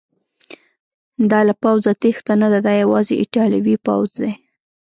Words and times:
دا 1.29 1.39
له 1.49 1.53
پوځه 1.63 1.91
تیښته 2.01 2.33
نه 2.41 2.47
ده، 2.51 2.59
دا 2.67 2.73
یوازې 2.83 3.13
ایټالوي 3.21 3.75
پوځ 3.85 4.09
دی. 4.21 4.31